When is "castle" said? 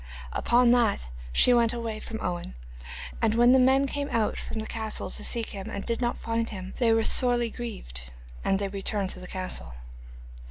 4.65-5.11, 9.27-9.73